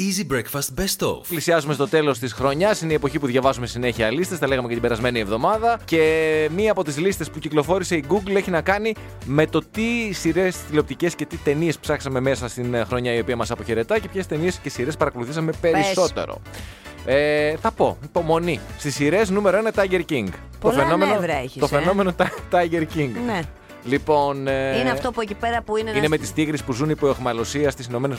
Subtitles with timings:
[0.00, 1.20] Easy Breakfast Best Of.
[1.28, 2.80] Πλησιάζουμε στο τέλος της χρονιάς.
[2.80, 4.38] Είναι η εποχή που διαβάζουμε συνέχεια λίστες.
[4.38, 5.78] Τα λέγαμε και την περασμένη εβδομάδα.
[5.84, 8.94] Και μία από τις λίστες που κυκλοφόρησε η Google έχει να κάνει
[9.24, 13.36] με το τι σειρές τηλεοπτικές και τι ταινίες ψάξαμε μέσα στην ε, χρονιά η οποία
[13.36, 16.40] μας αποχαιρετά και ποιες ταινίες και σειρές παρακολουθήσαμε περισσότερο.
[17.04, 18.60] Ε, θα πω, υπομονή.
[18.78, 20.26] Στις σειρές νούμερο 1 Tiger King.
[20.60, 21.78] Πολλά το φαινόμενο, νεύρα έχεις, το ε.
[21.78, 23.10] φαινόμενο Ti- Tiger King.
[23.26, 23.40] Ναι.
[23.84, 24.46] Λοιπόν.
[24.46, 25.88] ε, Είναι αυτό που εκεί πέρα που είναι.
[25.90, 28.18] είναι ένας- με τις τίγρες που ζουν υπό εχμαλωσία στις ΗΠΑ.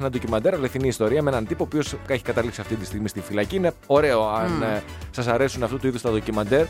[0.00, 3.20] Ένα ντοκιμαντέρ, αληθινή ιστορία με έναν τύπο ο οποίος έχει καταλήξει αυτή τη στιγμή στη
[3.20, 3.56] φυλακή.
[3.56, 6.64] Είναι ωραίο αν ε, σας αρέσουν αυτού του είδους τα ντοκιμαντέρ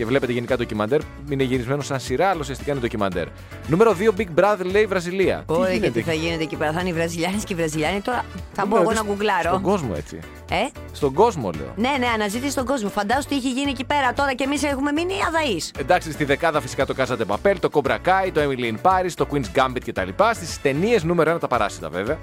[0.00, 1.00] και βλέπετε γενικά ντοκιμαντέρ.
[1.30, 3.26] Είναι γυρισμένο σαν σειρά, αλλά ουσιαστικά είναι ντοκιμαντέρ.
[3.66, 5.42] Νούμερο 2, Big Brother λέει Βραζιλία.
[5.46, 6.72] Ωραία, γίνεται; και τι θα γίνεται εκεί πέρα.
[6.72, 8.00] Θα είναι οι Βραζιλιάνοι και οι Βραζιλιάνοι.
[8.00, 9.48] Τώρα θα μπω Νούμερο εγώ να δύο, γκουγκλάρω.
[9.48, 10.18] Στον κόσμο έτσι.
[10.50, 10.56] Ε;
[10.92, 11.72] Στον κόσμο λέω.
[11.76, 12.88] Ναι, ναι, αναζήτηση στον κόσμο.
[12.88, 15.72] Φαντάσου τι έχει γίνει εκεί πέρα τώρα και εμείς έχουμε μείνει αδαείς.
[15.78, 19.10] Εντάξει, στη δεκάδα φυσικά το Casa de Papel, το Cobra Kai, το Emily in Paris,
[19.14, 20.08] το Queen's Gambit κτλ.
[20.34, 22.18] Στις ταινίες νούμερο 1 τα παράσιτα βέβαια.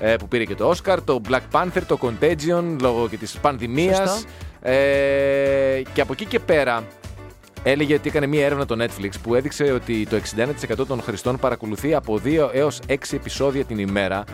[0.00, 3.96] Ε, που πήρε και το Oscar, το Black Panther, το Contagion λόγω και της πανδημίας.
[3.96, 4.28] Σωστό.
[4.62, 6.84] Ε, και από εκεί και πέρα
[7.70, 10.16] έλεγε ότι έκανε μία έρευνα το Netflix που έδειξε ότι το
[10.80, 14.24] 61% των χρηστών παρακολουθεί από 2 έως 6 επεισόδια την ημέρα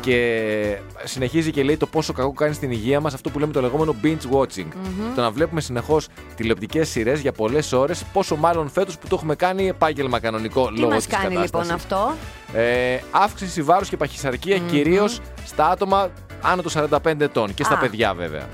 [0.00, 3.60] και συνεχίζει και λέει το πόσο κακό κάνει στην υγεία μας αυτό που λέμε το
[3.60, 4.66] λεγόμενο binge watching.
[5.14, 9.34] Το να βλέπουμε συνεχώς τηλεοπτικές σειρές για πολλές ώρες, πόσο μάλλον φέτος που το έχουμε
[9.34, 11.70] κάνει επάγγελμα κανονικό Τι λόγω μας της κάνει κατάστασης.
[11.70, 12.14] λοιπόν αυτό;
[12.60, 16.10] Ε, αύξηση βάρους και παχυσαρκία κυρίως στα άτομα
[16.42, 16.72] άνω των
[17.04, 17.78] 45 ετών και στα Α.
[17.78, 18.48] παιδιά βέβαια.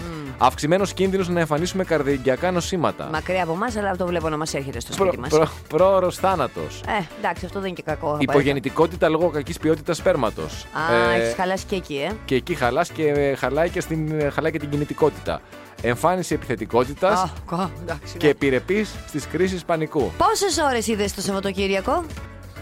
[0.45, 3.09] Αυξημένος κίνδυνος να εμφανίσουμε καρδιαγκιακά νοσήματα.
[3.13, 5.29] Μακριά από εμάς, αλλά το βλέπω να μας έρχεται στο Προ, σπίτι μας.
[5.31, 6.81] προ, πρόωρος θάνατος.
[6.87, 8.17] Ε, εντάξει, αυτό δεν είναι και κακό.
[8.21, 10.67] Υπογεννητικότητα λόγω κακής ποιότητας σπέρματος.
[10.91, 12.13] Α, Ε, έχεις χαλάσει και εκεί, ε.
[12.25, 15.41] και εκεί χαλάς και ε, χαλάει και, στην, ε, χαλάει και την κινητικότητα.
[15.83, 18.31] Εμφάνιση επιθετικότητας Α, κα- εντάξει, και ναι.
[18.31, 20.13] επιρρεπής στις κρίσεις πανικού.
[20.19, 22.05] Πόσες ώρες είδες το Σαββατοκύριακο;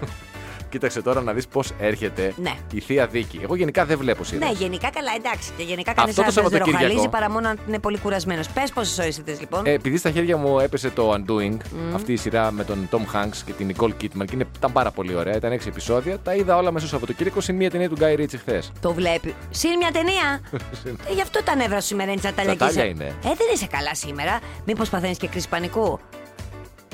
[0.70, 2.52] Κοίταξε τώρα να δεις πώς έρχεται Ναι.
[2.72, 3.40] η Θεία Δίκη.
[3.42, 4.48] Εγώ γενικά δεν βλέπω σειρές.
[4.48, 5.50] Ναι, γενικά καλά, εντάξει.
[5.56, 6.82] Και γενικά κανείς Αυτό το άντρα δεν Σαββατοκύριακο.
[6.84, 8.48] ροχαλίζει παρά μόνο αν είναι πολύ κουρασμένος.
[8.48, 9.66] Πες πόσες ώρες είδε λοιπόν.
[9.66, 11.56] Ε, επειδή στα χέρια μου έπεσε το Undoing,
[11.94, 14.90] αυτή η σειρά με τον Tom Hanks και την Nicole Kidman και είναι, ήταν πάρα
[14.90, 16.18] πολύ ωραία, ήταν 6 επεισόδια.
[16.18, 18.72] Τα είδα όλα μέσα στο Σαββατοκύριακο συν μία ταινία του Guy Ritchie χθες.
[18.80, 19.34] Το βλέπει.
[19.50, 20.40] Συν μια ταινία.
[21.10, 22.58] ε, γι' αυτό τα νεύρα σου σήμερα είναι τσαταλιακή.
[22.58, 23.04] Τσατάλια είναι.
[23.04, 24.38] Ε, δεν είσαι καλά σήμερα.
[24.64, 25.98] Μήπως παθαίνεις και κρίση πανικού;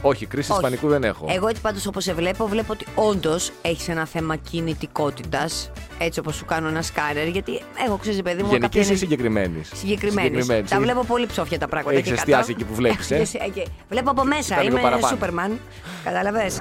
[0.08, 0.60] Όχι, κρίση Όχι.
[0.60, 1.26] πανικού δεν έχω.
[1.30, 5.70] Εγώ έτσι πάντως όπως σε βλέπω, βλέπω ότι όντως έχεις ένα θέμα κινητικότητας.
[5.98, 7.26] Έτσι όπως σου κάνω ένα σκάνερ.
[7.28, 10.46] Γιατί έχω ξέρεις, παιδί μου, Γενικής κάποια ή συγκεκριμένης; συγκεκριμένης.
[10.68, 11.96] Τα βλέπω πολύ ψόφια τα πράγματα.
[11.96, 12.52] Έχεις και εστιάσει κάτω.
[12.52, 13.62] εκεί που βλέπεις, ε; Έχεις- εκεί.
[13.88, 14.54] Βλέπω από μέσα.
[14.54, 15.06] Ήταν λίγο Είμαι παραπάνω.
[15.06, 15.58] Σούπερμαν.
[16.04, 16.60] Κατάλαβες;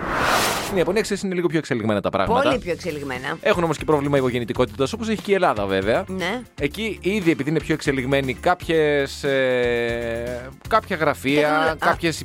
[0.65, 2.41] Στην Ιαπωνία ξέρεις, είναι λίγο πιο εξελιγμένα τα πράγματα.
[2.41, 3.37] Πολύ πιο εξελιγμένα.
[3.41, 6.03] Έχουν όμως και πρόβλημα υπογεννητικότητα όπως έχει και η Ελλάδα βέβαια.
[6.07, 6.41] Ναι.
[6.61, 12.21] Εκεί ήδη επειδή είναι πιο εξελιγμένοι κάποιες, ε, κάποια γραφεία, Τεχνολο- Α, κάποιες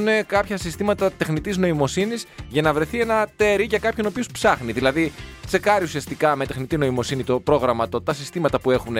[0.00, 4.26] υπηρεσίες εφαρμόζουν κάποια συστήματα τεχνητής νοημοσύνης για να βρεθεί ένα τέρι για κάποιον ο οποίος
[4.32, 4.72] ψάχνει.
[4.72, 5.12] Δηλαδή
[5.46, 8.96] τσεκάρει ουσιαστικά με τεχνητή νοημοσύνη το πρόγραμμα, το, τα συστήματα που έχουν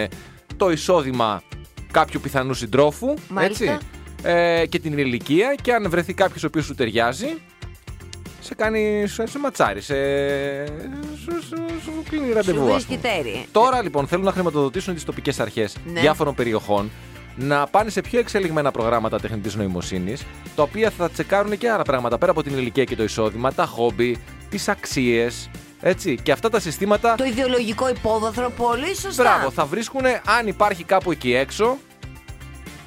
[0.56, 1.42] το εισόδημα
[1.90, 3.64] κάποιου πιθανού συντρόφου Μάλιστα.
[3.64, 3.86] έτσι,
[4.22, 7.26] ε, και την ηλικία και αν βρεθεί κάποιος ο οποίος σου ταιριάζει
[8.42, 9.94] σε κάνει, σε, σε ματσάρι, σε,
[10.66, 12.58] σου, σου, σου κλείνει ραντεβού.
[12.58, 13.14] Σου ας βρίσκει πούμε.
[13.14, 13.46] τέρι.
[13.52, 16.00] Τώρα λοιπόν θέλουν να χρηματοδοτήσουν τις τοπικές αρχές Ναι.
[16.00, 16.90] διάφορων περιοχών
[17.36, 20.26] να πάνε σε πιο εξελιγμένα προγράμματα τεχνητής νοημοσύνης,
[20.56, 23.66] τα οποία θα τσεκάρουν και άλλα πράγματα πέρα από την ηλικία και το εισόδημα, τα
[23.66, 24.18] χόμπι,
[24.50, 25.50] τις αξίες.
[25.80, 26.18] Έτσι.
[26.22, 27.14] Και αυτά τα συστήματα.
[27.14, 29.22] Το ιδεολογικό υπόβαθρο, πολύ σωστά.
[29.22, 30.02] Μπράβο, θα βρίσκουν
[30.38, 31.78] αν υπάρχει κάπου εκεί έξω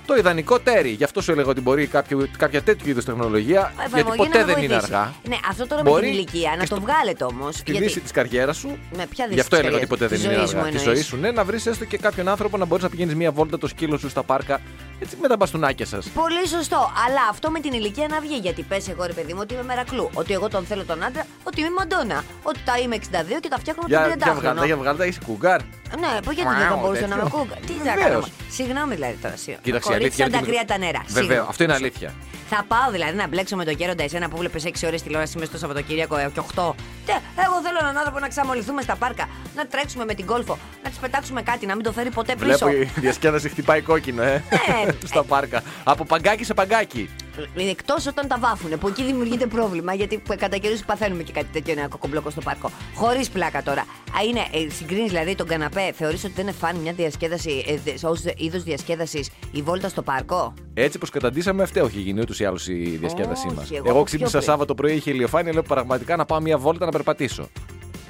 [0.05, 0.89] το ιδανικό τέρι.
[0.89, 4.45] Γι' αυτό σου έλεγα ότι μπορεί κάποιο, κάποια τέτοιου είδους τεχνολογία, γιατί Εφαρμογή ποτέ να
[4.45, 4.93] με δεν είναι βοηθήσει.
[4.95, 5.13] αργά.
[5.27, 7.55] Ναι, αυτό τώρα Μπορεί με την ηλικία και να στο- το βγάλετε όμως.
[7.55, 8.67] Στη δύση της καριέρας σου.
[8.67, 10.57] Με ποια δύση Γι' αυτό της έλεγα ότι καριέρας; ποτέ δεν Της είναι ζωής αργά.
[10.63, 10.95] μου Τη εννοείς.
[10.97, 13.57] ζωή σου, ναι, να βρεις έστω και κάποιον άνθρωπο να μπορείς να πηγαίνεις μία βόλτα
[13.57, 14.59] το σκύλο σου στα πάρκα.
[14.99, 16.05] Έτσι με τα μπαστούνάκια σας.
[16.07, 16.91] Πολύ σωστό.
[17.07, 18.35] Αλλά αυτό με την ηλικία να βγει.
[18.37, 20.09] Γιατί πες εγώ ρε παιδί μου ότι είμαι μερακλού.
[20.13, 21.25] Ότι εγώ τον θέλω τον άντρα.
[21.43, 22.23] Ότι είμαι μαντόνα.
[22.43, 25.05] Ότι τα είμαι 62 και τα φτιάχνω με Για, τον 30 για βγάλτα, για βγάλτα,
[25.05, 25.59] είσαι κουγκάρ.
[25.99, 27.37] Ναι, πώ γιατί δεν θα Μαου, μπορούσα να με τέτοιο.
[27.37, 27.55] κούγκα.
[27.67, 28.23] Τι θα Βεβαίως.
[28.23, 28.25] κάνω.
[28.57, 29.35] Συγγνώμη δηλαδή τώρα.
[29.35, 29.63] συγγνώμη.
[29.65, 31.01] Κοίταξε, η Κορίτσι αλήθεια σαν τα είναι ότι- κρύα τα νερά.
[31.07, 31.47] Βέβαια, Συγγνώμη.
[31.49, 32.09] αυτό είναι αλήθεια.
[32.49, 35.49] Θα πάω δηλαδή να μπλέξω με τον γέροντα εσένα που βλέπεις 6 ώρες τηλεόραση μέσα
[35.49, 36.73] στο Σαββατοκύριακο ε, και 8.
[37.05, 37.13] Τε,
[37.45, 40.97] εγώ θέλω έναν άνθρωπο να ξαμολυθούμε στα πάρκα, να τρέξουμε με την κόλφο, να της
[40.99, 42.45] πετάξουμε κάτι, να μην το φέρει ποτέ πίσω.
[42.45, 44.43] Βλέπω η διασκέδαση χτυπάει κόκκινο, ε.
[44.49, 44.91] Ναι.
[45.11, 45.61] Στα πάρκα.
[45.83, 47.09] Από παγκάκι σε παγκάκι.
[47.55, 51.73] Εκτός όταν τα βάφουνε, που εκεί δημιουργείται πρόβλημα, γιατί κατά καιρούς παθαίνουμε και κάτι τέτοιο
[51.77, 52.71] ένα κοκομπλόκο στο πάρκο.
[52.95, 53.81] Χωρίς πλάκα τώρα.
[53.81, 58.07] Α, είναι, ε, συγκρίνεις δηλαδή τον καναπέ, θεωρείς ότι δεν είναι φαν μια διασκέδαση, ε,
[58.07, 62.45] ως είδος διασκέδασης η βόλτα στο πάρκο; Έτσι πως καταντήσαμε, αυτό έχει γίνει ούτως ή
[62.45, 63.71] άλλως η διασκέδασή Όχι, μας.
[63.71, 64.49] εγώ Εγώ πιο ξύπνησα πριν.
[64.49, 67.47] Σάββατο πρωί, είχε ηλιοφάνεια, λέω πραγματικά να πάω μια βόλτα να περπατήσω.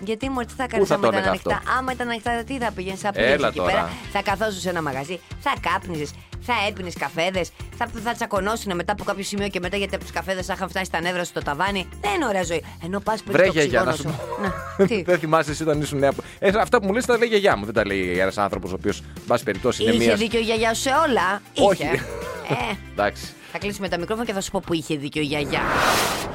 [0.05, 2.43] Γιατί μου τι θα κάνεις θα άμα το ήταν έλεγα ανοιχτά; αυτό; Άμα ήταν ανοιχτά,
[2.43, 3.71] τι θα πήγαινε, θα Έλα πήγαινε εκεί τώρα.
[3.71, 6.11] πέρα, θα καθόσουν σε ένα μαγαζί, θα κάπνιζες,
[6.45, 10.13] θα έπινες καφέδες, θα, θα τσακωνόσουν μετά από κάποιο σημείο και μετά γιατί από τους
[10.13, 11.87] καφέδες θα είχαν φτάσει στα νεύρα στο ταβάνι.
[12.01, 12.63] Δεν είναι ωραία ζωή.
[12.83, 14.27] Ενώ πας πριν Βρε το γιαγιά, να οξυγόνο σου σου.
[14.77, 14.83] πω.
[14.83, 16.11] Ναι, τι; Δεν θυμάσαι εσύ όταν ήσουν νέα.
[16.39, 17.65] Ε, αυτά που μου λες τα λέει η γιαγιά μου.
[17.65, 20.15] Δεν τα λέει ένας άνθρωπος ο οποίος, εν πάση περιπτώσει, είναι Είχε μία.
[20.15, 21.41] δίκιο η γιαγιά σου σε όλα.
[21.69, 21.83] Όχι.
[21.83, 22.03] Είχε.
[22.49, 23.33] Ε, Εντάξει.
[23.55, 25.61] Θα κλείσουμε τα μικρόφωνα και θα σου πω που είχε δίκιο η γιαγιά.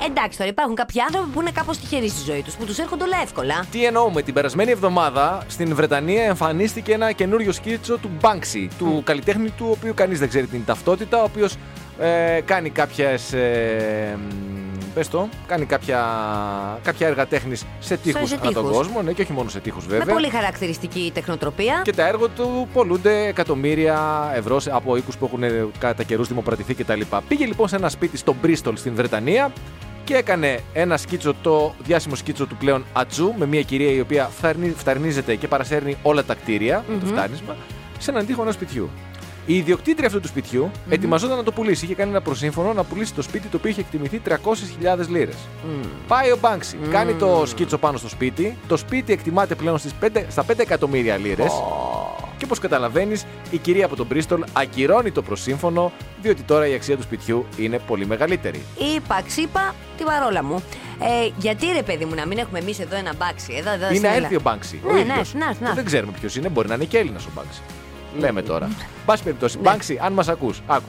[0.08, 3.04] Εντάξει τώρα υπάρχουν κάποιοι άνθρωποι που είναι κάπως τυχεροί στη ζωή τους, που τους έρχονται
[3.04, 3.66] όλα εύκολα.
[3.70, 9.50] Τι εννοούμε, την περασμένη εβδομάδα στην Βρετανία εμφανίστηκε ένα καινούριο σκίτσο του Banksy, του καλλιτέχνη
[9.50, 11.56] του οποίου κανείς δεν ξέρει την ταυτότητα, ο οποίος
[11.98, 13.32] ε, κάνει κάποιες.
[13.32, 14.18] Ε,
[14.98, 16.04] πες το, κάνει κάποια,
[16.82, 18.76] κάποια έργα τέχνης σε τείχους σε ανά τον τείχους.
[18.76, 20.14] κόσμο, ναι, και όχι μόνο σε τείχους Με βέβαια.
[20.14, 21.80] πολύ χαρακτηριστική τεχνοτροπία.
[21.84, 26.28] Και τα έργα του πολλούνται εκατομμύρια ευρώ σε- από οίκους που έχουν ε, κατά καιρούς
[26.28, 27.00] δημοπρατηθεί κτλ.
[27.28, 29.52] Πήγε λοιπόν σε ένα σπίτι στο Μπρίστολ στην Βρετανία
[30.04, 34.24] και έκανε ένα σκίτσο, το διάσημο σκίτσο του πλέον Ατζού, με μια κυρία η οποία
[34.36, 37.56] φθαρνι- φθαρνίζεται και παρασέρνει όλα τα κτίρια, με το φτάνισμα,
[37.98, 38.90] σε έναν τοίχο ενός σπιτιού.
[39.50, 41.84] Η ιδιοκτήτρια αυτού του σπιτιου ετοιμαζόταν να το πουλήσει.
[41.84, 44.34] Είχε κάνει ένα προσύμφωνο να πουλήσει το σπίτι το οποίο είχε εκτιμηθεί 300.000
[45.08, 45.36] λίρες.
[46.08, 48.56] Πάει ο Μπάνξι, κάνει το σκίτσο πάνω στο σπίτι.
[48.68, 51.52] Το σπίτι εκτιμάται πλέον στις 5, στα 5 εκατομμύρια λίρες.
[52.38, 55.92] Και όπως καταλαβαίνεις, η κυρία από τον Μπρίστολ ακυρώνει το προσύμφωνο,
[56.22, 58.62] διότι τώρα η αξία του σπιτιού είναι πολύ μεγαλύτερη.
[58.96, 60.62] Είπα, ξύπα, τη βαρόλα μου.
[61.00, 63.54] Ε, γιατί ρε παιδί μου να μην έχουμε εμείς εδώ ένα μπάξι.
[63.58, 64.24] Εδώ, εδώ, είναι στην να Ελλάδα.
[64.24, 64.80] έρθει ο Μπάνξι.
[64.84, 65.34] Ναι, ο ναι, ίδιος.
[65.34, 65.74] να, να.
[65.74, 67.60] Δεν ξέρουμε ποιος είναι, μπορεί να είναι και Έλληνας ο Μπάνξι.
[68.18, 68.68] Λέμε τώρα.
[69.06, 69.62] Πάση περιπτώσει, Ναι.
[69.62, 70.88] Μπάνξι, αν μας ακούς, άκου.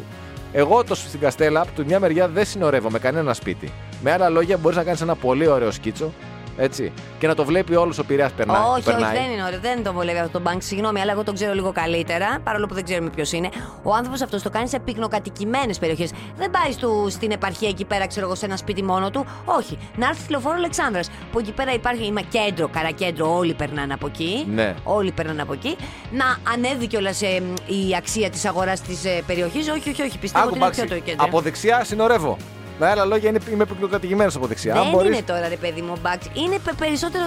[0.51, 3.71] Εγώ το στην Καστέλα, από τη μια μεριά δεν συνορεύω με κανένα σπίτι.
[4.03, 6.13] Με άλλα λόγια, μπορείς να κάνεις ένα πολύ ωραίο σκίτσο,
[6.59, 8.61] έτσι, και να το βλέπει όλος ο Πειραιάς περνάει.
[8.61, 9.13] όχι, όχι, περνάει.
[9.13, 9.59] δεν είναι ωραίο.
[9.59, 10.61] Δεν το βολεύει αυτό το μπάνκ.
[10.61, 12.39] Συγγνώμη, αλλά εγώ τον ξέρω λίγο καλύτερα.
[12.43, 13.49] Παρόλο που δεν ξέρουμε ποιος είναι.
[13.83, 16.11] Ο άνθρωπος αυτός το κάνει σε πυκνοκατοικημένες περιοχές.
[16.37, 19.25] Δεν πάει στο, στην επαρχία εκεί πέρα, ξέρω εγώ, σε ένα σπίτι μόνο του.
[19.45, 19.77] Όχι.
[19.95, 21.09] Να έρθει στη λεωφόρο Αλεξάνδρας.
[21.31, 24.45] Που εκεί πέρα υπάρχει είμαι κέντρο, καρακέντρο, όλοι περνάνε από εκεί.
[24.53, 24.75] Ναι.
[24.83, 25.75] Όλοι περνάνε από εκεί.
[26.11, 29.69] Να ανέβει κιόλας η αξία της αγοράς της ε, περιοχής.
[29.69, 30.17] Όχι, όχι, όχι.
[30.17, 31.25] Πιστεύω Άκου, ότι είναι Μπάνξι, πιο το κέντρο.
[31.25, 32.37] από δεξιά συνορεύω.
[32.79, 34.73] Με άλλα λόγια, είναι, είμαι πυκνοκατοικημένο από δεξιά.
[34.73, 36.25] Δεν Αν μπορείς- είναι τώρα ρε παιδί μου μπαξ.
[36.33, 37.23] Είναι πε- περισσότερο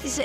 [0.00, 0.20] στις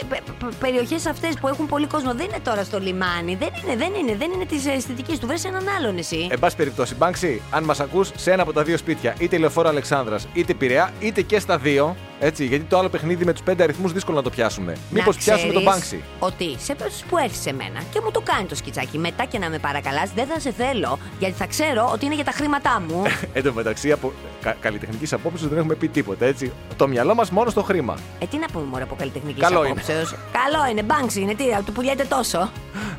[0.60, 2.14] περιοχές αυτές που έχουν πολύ κόσμο.
[2.14, 3.36] Δεν είναι τώρα στο λιμάνι.
[3.36, 5.28] Δεν είναι, δεν είναι, δεν είναι τη αισθητική του.
[5.28, 6.28] Βρες έναν άλλον εσύ.
[6.32, 9.70] Εν πάση περιπτώσει, Μπάνξι, αν μας ακούς σε ένα από τα δύο σπίτια, είτε λεωφόρο
[9.70, 13.64] Αλεξάνδρας είτε Πειραιά, είτε και στα δύο, έτσι, γιατί το άλλο παιχνίδι με τους πέντε
[13.64, 14.78] αριθμούς δύσκολο να το πιάσουμε.
[14.90, 16.04] Μήπως Να πιάσουμε τον ξέρεις Μπάνξι.
[16.20, 19.40] Ότι σε περίπτωση που έρθεις σε μένα και μου το κάνει το σκιτσάκι μετά και
[19.40, 22.84] να με παρακαλάς, δεν θα σε θέλω γιατί θα ξέρω ότι είναι για τα χρήματά
[22.88, 23.02] μου.
[23.34, 26.52] Εν τω μεταξύ, από κα, καλλιτεχνικής απόψη δεν έχουμε πει τίποτα, έτσι.
[26.78, 27.98] Το μυαλό μας μόνο στο χρήμα.
[28.20, 30.16] ε, τι να πούμε μωρέ από καλλιτεχνικής Καλό απόψεως.
[30.32, 32.50] Καλό είναι, μπάνξι είναι, τι, του πουλιέται τόσο.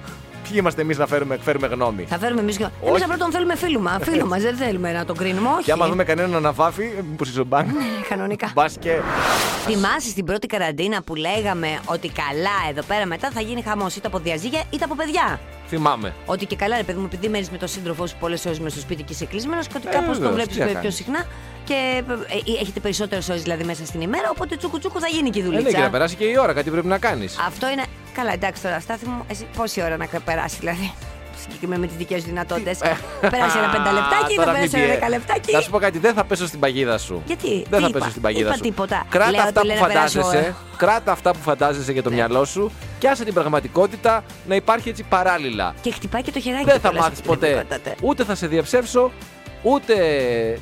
[0.53, 2.05] Ποιοι είμαστε εμείς να φέρουμε, φέρουμε γνώμη.
[2.09, 2.57] Θα φέρουμε εμείς.
[2.57, 3.03] Εμείς Όχι.
[3.03, 3.99] απλά τον θέλουμε φίλο μα.
[4.11, 5.63] Φίλο μα, δεν θέλουμε να τον κρίνουμε, όχι.
[5.65, 7.73] Και άμα δούμε κανέναν να βάφει, μήπω είσαι ο Μπάνξ.
[8.09, 8.51] Κανονικά.
[8.55, 9.01] Μπας και.
[9.65, 14.07] Θυμάσαι στην πρώτη καραντίνα που λέγαμε ότι καλά εδώ πέρα μετά θα γίνει χαμός είτε
[14.07, 16.15] από διαζύγια είτε από παιδιά; Θυμάμαι.
[16.27, 18.69] Ότι και καλά, ρε παιδί μου, επειδή μένεις με τον σύντροφό σου πολλές ώρες με
[18.69, 20.75] στο σπίτι και είσαι κλεισμένος και ότι Ε, κάπως τον βεβαίως, βλέπεις τι να πιο
[20.75, 20.95] κάνεις.
[20.95, 21.25] συχνά
[21.65, 22.13] και ε,
[22.55, 24.31] ε, έχετε περισσότερες ώρες δηλαδή μέσα στην ημέρα.
[24.31, 25.81] Οπότε τσούκου τσούκου θα γίνει και η Ε, ναι, και δουλίτσα.
[25.81, 27.39] να περάσει και η ώρα, κάτι πρέπει να κάνεις.
[27.47, 27.83] Αυτό είναι.
[28.15, 30.93] Καλά, εντάξει τώρα, στάθη μου, εσύ πόση ώρα να περάσει δηλαδή.
[31.43, 32.79] Συγκεκριμένα με τις δικές σου δυνατότητες.
[33.35, 35.53] Πέρασε ένα πενταλεπτάκι, θα Τώρα πέρασε μην ένα πιέ- δεκαλεπτάκι.
[35.53, 37.23] Θα σου πω κάτι, δεν θα πέσω στην παγίδα σου.
[37.27, 38.61] Γιατί, Δεν τι θα είπα; πέσω στην παγίδα Είπα σου.
[38.63, 39.07] τίποτα.
[39.09, 40.45] Κράτα Λέω αυτά ότι που λέει να περάσει φαντάζεσαι.
[40.47, 40.57] ώρα.
[40.77, 42.15] Κράτα αυτά που φαντάζεσαι για το Ναι.
[42.15, 45.75] μυαλό σου και άσε την πραγματικότητα να υπάρχει έτσι παράλληλα.
[45.81, 47.47] Και χτυπάει και το χεράκι Δεν του θα κιόλας μάθεις στην ποτέ.
[47.51, 48.07] πραγματικότητα.
[48.07, 49.11] Ούτε θα σε διαψεύσω,
[49.63, 49.95] ούτε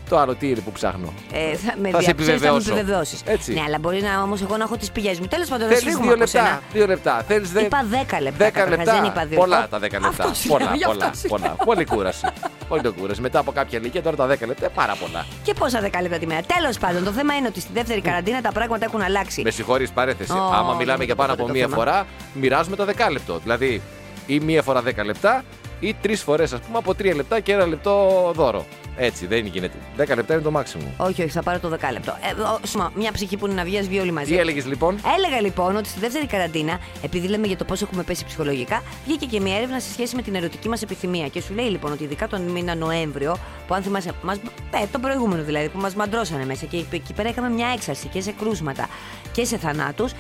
[0.09, 1.13] το άλλο τι είναι που ψάχνω.
[1.33, 2.73] Ε, θα με Θα σε διαψεύσεις, Θα με επιβεβαιώσω.
[2.73, 3.21] επιβεβαιώσεις.
[3.25, 3.53] Έτσι.
[3.53, 5.27] Ναι, αλλά μπορεί να όμως εγώ να έχω τις πηγές μου.
[5.27, 6.39] Τέλος πάντων, να Θέλει φύγουμε δύο από λεπτά.
[6.45, 6.61] σένα.
[6.73, 7.25] Δύο λεπτά.
[7.29, 7.61] Θέλεις δε...
[7.63, 8.47] Είπα 10 λεπτά.
[8.47, 8.93] 10 καταρχάς, λεπτά.
[8.95, 9.39] Δεν είπα δύο.
[9.39, 10.09] Πολλά Ω, τα 10 λεπτά.
[10.09, 11.39] αυτό σου λέω, πολλά, γι' αυτό πολλά, σου λέω.
[11.39, 11.55] πολλά.
[11.65, 12.27] Πολύ κούραση.
[12.69, 13.21] Πολύ το κούραση.
[13.21, 15.27] Μετά από κάποια ηλικία τώρα τα 10 λεπτά πάρα πολλά.
[15.43, 16.41] Και πόσα 10 λεπτά τη μέρα.
[16.57, 19.43] Τέλος πάντων, το θέμα είναι ότι στη δεύτερη καραντίνα τα πράγματα έχουν αλλάξει.
[19.43, 20.33] Με συγχωρείς παρέθεση.
[20.33, 21.77] Ω, Άμα δεν μιλάμε το για πάνω πω από το μία θέμα.
[21.77, 23.39] φορά, μοιράζουμε το δεκάλεπτο.
[23.43, 23.83] Δηλαδή,
[24.27, 25.45] ή μία φορά 10 λεπτά,
[25.81, 28.67] ή τρεις φορές, ας πούμε, από 3 λεπτά και ένα λεπτό δώρο.
[29.03, 29.77] Έτσι, δεν γίνεται.
[29.99, 31.07] 10 λεπτά είναι το maximum.
[31.07, 32.17] Όχι, όχι, θα πάρω το 10 λεπτό.
[32.39, 34.33] Ε, ο, σημα, μια ψυχή που είναι να βγει, ας βγει όλοι μαζί.
[34.33, 38.03] Τι έλεγες λοιπόν; Έλεγα λοιπόν ότι στη δεύτερη καραντίνα, επειδή λέμε για το πώς έχουμε
[38.03, 41.29] πέσει ψυχολογικά, βγήκε και μια έρευνα σε σχέση με την ερωτική μας επιθυμία.
[41.29, 44.37] Και σου λέει λοιπόν ότι ειδικά τον μήνα Νοέμβριο, που αν θυμάσαι, μας,
[44.71, 48.21] ε, τον προηγούμενο δηλαδή, που μας μαντρώσανε μέσα και εκεί πέρα είχαμε μια έξαρση και
[48.21, 48.89] σε κρούσματα
[49.33, 50.13] και σε θανάτους,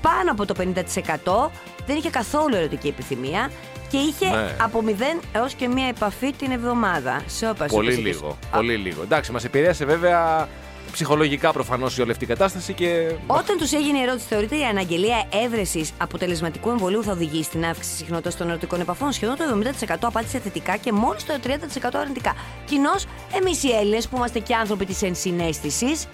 [0.00, 1.50] πάνω από το 50%
[1.86, 3.50] δεν είχε καθόλου ερωτική επιθυμία
[3.94, 4.56] και είχε Ναι.
[4.60, 7.22] από 0 έως και μια επαφή την εβδομάδα.
[7.38, 8.18] Σόπα, Πολύ σόπα, λίγο.
[8.18, 8.56] σόπα.
[8.56, 9.02] Πολύ λίγο.
[9.02, 10.48] Εντάξει, μας επηρέασε βέβαια
[10.92, 13.12] ψυχολογικά προφανώς η όλη αυτή η κατάσταση και.
[13.26, 17.96] Όταν τους έγινε η ερώτηση, θεωρείται η αναγγελία έβρεσης αποτελεσματικού εμβολίου θα οδηγήσει στην αύξηση
[17.96, 19.12] συχνότητας των ερωτικών επαφών.
[19.12, 22.34] Σχεδόν το 70% απάντησε θετικά και μόλις το 30% αρνητικά.
[22.64, 23.06] Κοινώς,
[23.40, 26.06] εμείς οι Έλληνες που είμαστε και άνθρωποι της ενσυναίσθησης,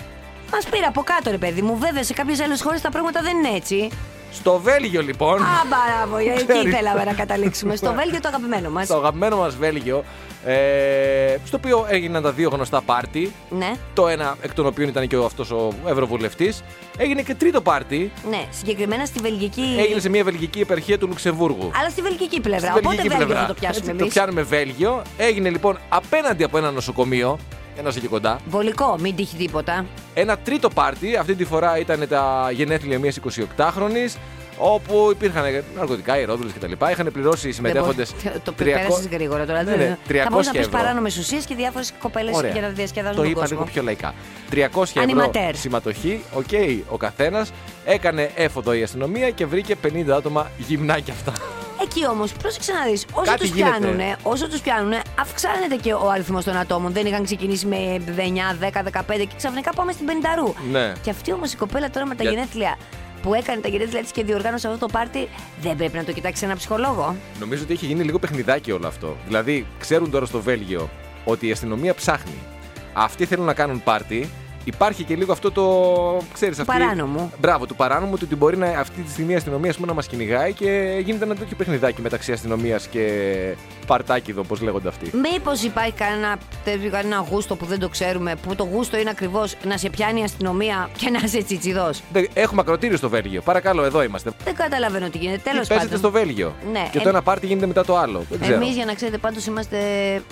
[0.53, 1.79] μας πήρε από κάτω, ρε παιδί μου.
[1.79, 3.89] Βέβαια, σε κάποιες άλλες χώρες τα πράγματα δεν είναι έτσι.
[4.33, 5.43] Στο Βέλγιο λοιπόν.
[5.43, 6.65] Α, μπράβο, εκεί Ξέρεις.
[6.65, 7.77] ήθελαμε να καταλήξουμε.
[7.77, 8.85] Στο Βέλγιο το αγαπημένο μας.
[8.85, 10.05] Στο αγαπημένο μας Βέλγιο.
[10.45, 13.33] Ε, στο οποίο έγιναν τα δύο γνωστά πάρτι.
[13.51, 16.63] Ναι, Το ένα εκ των οποίων ήταν και αυτός ο Ευρωβουλευτής.
[16.97, 18.11] Έγινε και τρίτο πάρτι.
[18.31, 19.77] ναι, συγκεκριμένα στη Βελγική.
[19.79, 21.71] Έγινε σε μια βελγική επαρχία του Λουξεμβούργου.
[21.81, 22.69] Αλλά στη βελγική πλευρά.
[22.71, 23.47] Στη Οπότε βελγική Βέλγιο πλευρά.
[23.47, 24.15] θα το πιάσουμε Έτσι, εμείς.
[24.15, 25.03] Το πιάνουμε Βέλγιο.
[25.17, 27.39] Έγινε λοιπόν απέναντι από ένα νοσοκομείο.
[27.79, 28.39] Ένας εκεί κοντά.
[28.49, 29.87] Βολικό, μην τύχει τίποτα.
[30.15, 33.19] Ένα τρίτο πάρτι, αυτή τη φορά ήταν τα γενέθλια μιας
[33.57, 34.15] 28χρονη,
[34.61, 35.45] όπου υπήρχαν
[35.77, 36.73] ναρκωτικά, αερόδουλε κτλ.
[36.91, 38.11] Είχαν πληρώσει οι συμμετέχοντες.
[38.11, 39.63] Δεν μπορεί- Το πέρασες γρήγορα τώρα.
[39.63, 40.79] Ναι, ναι, θα 300 μπορούσε να πεις ευρώ.
[40.79, 42.51] παράνομες ουσίες και διάφορες κοπέλες Ωραία.
[42.53, 43.59] για να διασκεδάζουν Το τον είπα κόσμο.
[43.59, 44.15] λίγο πιο λαϊκά.
[44.51, 45.57] 300 ευρώ Ανιματέρ.
[45.57, 46.45] συμμετοχή, οκ,
[46.89, 47.51] ο καθένας.
[47.85, 51.33] Έκανε έφοδο η αστυνομία και βρήκε 50 άτομα γυμνά κι αυτά.
[51.83, 53.79] Εκεί όμως, πρόσεξε να δεις, όσο Κάτι τους γίνεται.
[53.79, 56.93] πιάνουνε, όσο τους πιάνουνε, αυξάνεται και ο αριθμός των ατόμων.
[56.93, 57.77] Δεν είχαν ξεκινήσει με
[58.17, 60.93] 9, 10, 15 και ξαφνικά πάμε στην 50 Ναι.
[61.03, 62.77] Και αυτή όμως η κοπέλα τώρα με τα Για- γενέθλια
[63.23, 65.29] που έκανε τα γενέθλια τη και διοργάνωσε αυτό το πάρτι,
[65.61, 67.17] δεν πρέπει να το κοιτάξει ένα ψυχολόγο.
[67.41, 69.17] Νομίζω ότι έχει γίνει λίγο παιχνιδάκι όλο αυτό.
[69.27, 70.91] Δηλαδή, ξέρουν τώρα στο Βέλγιο
[71.25, 72.39] ότι η αστυνομία ψάχνει.
[72.93, 74.31] Αυτοί θέλουν να κάνουν πάρτι.
[74.65, 75.63] Υπάρχει και λίγο αυτό το.
[76.33, 76.79] Ξέρεις, Του αυτή...
[76.83, 77.33] παράνομου.
[77.41, 79.95] Μπράβο, του παράνομου του ότι μπορεί να, αυτή τη στιγμή η αστυνομία ας πούμε, να
[79.95, 83.05] μας κυνηγάει και γίνεται ένα τέτοιο παιχνιδάκι μεταξύ αστυνομίας και
[83.87, 85.11] παρτάκιδο, όπω λέγονται αυτοί.
[85.33, 89.55] Μήπως υπάρχει κανένα, τέτοιο, κανένα γούστο που δεν το ξέρουμε, που το γούστο είναι ακριβώς
[89.65, 93.41] να σε πιάνει η αστυνομία και να είσαι τσιτσιδός; Δεν- Έχουμε ακροτήριο στο Βέλγιο.
[93.43, 94.31] Παρακαλώ, εδώ είμαστε.
[94.45, 95.41] Δεν καταλαβαίνω τι γίνεται.
[95.45, 96.11] Τέλος Τι παίζετε πάντων.
[96.11, 96.55] στο Βέλγιο.
[96.73, 98.25] Ναι, και το ε- ένα πάρτι γίνεται μετά το άλλο.
[98.31, 98.57] Δεν ξέρω.
[98.57, 99.79] Εμείς για να ξέρετε πάντως είμαστε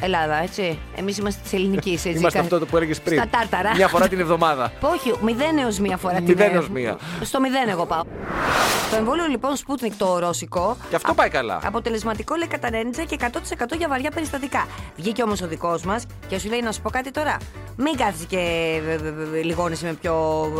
[0.01, 0.79] Ελλάδα, έτσι.
[0.97, 2.19] Εμείς είμαστε της ελληνικής, έτσι.
[2.19, 3.19] Είμαστε κα- αυτό που έλεγες πριν.
[3.19, 3.75] Στα τάρταρα.
[3.77, 4.73] Μια φορά την εβδομάδα.
[4.81, 6.99] Όχι, μηδέν έως μία φορά την Μηδέν ε, έως μία.
[7.23, 8.03] Στο μηδέν εγώ πάω.
[8.91, 10.77] Το εμβόλιο λοιπόν Sputnik το ρώσικο.
[10.89, 11.61] Και αυτό πάει καλά.
[11.65, 12.69] Αποτελεσματικό λέει κατά
[13.03, 13.17] 90 και
[13.73, 14.67] 100% για βαριά περιστατικά.
[14.97, 17.37] Βγήκε όμως ο δικός μας και σου λέει να σου πω κάτι τώρα.
[17.81, 18.37] Μην κάθεσαι και
[18.89, 20.15] ε, ε, ε, λιγώνεσαι με ποιο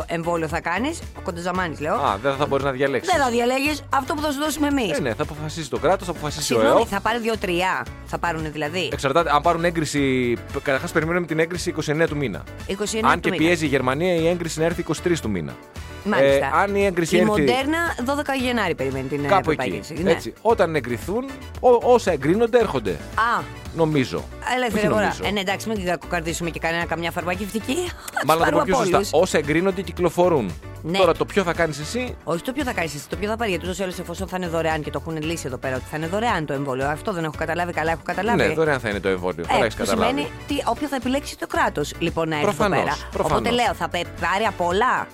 [0.07, 0.99] εμβόλιο θα κάνεις.
[1.19, 1.95] Ο κοντοζαμάνης λέω.
[1.95, 3.13] Α, δεν θα μπορείς να διαλέξεις.
[3.13, 4.99] Δεν θα διαλέγεις αυτό που θα σου δώσουμε εμείς.
[4.99, 6.89] Ε, ναι, θα αποφασίσει το κράτος, θα αποφασίσει ο Συγγνώμη, ΕΟΦ.
[6.89, 7.87] θα πάρει δύο-τρία.
[8.07, 8.89] Θα πάρουν δηλαδή.
[8.93, 10.37] Εξαρτάται, αν πάρουν έγκριση.
[10.63, 12.43] Καταρχάς, περιμένουμε την έγκριση 29 του μήνα.
[12.69, 12.73] 29
[13.03, 13.37] αν του και μήνα.
[13.43, 15.57] πιέζει η Γερμανία, η έγκριση να έρθει 23 του μήνα.
[16.05, 16.47] Μάλιστα.
[16.47, 17.31] Ε, αν η έγκριση η έρθει.
[17.31, 19.87] Μοντέρνα 12 Γενάρη περιμένει την ε, Κάπου Ευρωπαϊκή εκεί.
[19.93, 20.03] Ένωση.
[20.05, 20.11] Ναι.
[20.11, 20.33] Έτσι.
[20.43, 21.25] Όταν εγκριθούν,
[21.61, 22.91] ό, όσα εγκρίνονται έρχονται.
[22.91, 23.43] Α,
[23.77, 24.25] Νομίζω.
[24.57, 25.03] ελεύθερη Όχι αγορά.
[25.03, 25.25] νομίζω.
[25.25, 27.75] Ε, ναι, εντάξει, μην κακοκαρδίσουμε και κανένα καμιά φαρμακευτική.
[28.15, 28.97] Θα τους Μάλλον να το πω πάρουμε πιο από σωστά.
[28.97, 29.11] όλους.
[29.13, 30.51] Όσα εγκρίνονται κυκλοφορούν.
[30.83, 30.99] Ναι.
[30.99, 33.37] Τώρα το ποιο θα κάνεις εσύ; Όχι το ποιο θα κάνεις εσύ, το ποιο θα
[33.37, 33.51] πάρει.
[33.51, 35.85] Γιατί ούτως ή άλλως εφόσον θα είναι δωρεάν και το έχουν λύσει εδώ πέρα ότι
[35.91, 36.87] θα είναι δωρεάν το εμβόλιο.
[36.89, 38.39] Αυτό δεν έχω καταλάβει καλά, έχω καταλάβει.
[38.43, 39.45] Ναι, δωρεάν θα είναι το εμβόλιο.
[39.49, 40.09] Ε, Τώρα έχεις που καταλάβει.
[40.11, 42.97] σημαίνει τι, όποιο θα επιλέξει το κράτος λοιπόν να έρθει εδώ Προφανώς, πέρα.
[43.13, 43.39] προφανώς.
[43.41, 45.07] Οπότε λέω, θα πε- πάρει από όλα.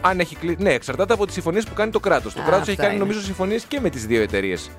[0.00, 0.56] Αν έχει κλει...
[0.60, 2.34] Ναι, εξαρτάται από τις συμφωνίες που κάνει το κράτος.
[2.34, 3.02] Το Α, κράτος αυτά έχει κάνει είναι.
[3.02, 4.70] νομίζω συμφωνίες και με τις δύο εταιρείες.